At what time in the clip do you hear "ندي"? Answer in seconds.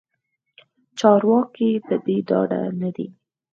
2.81-3.07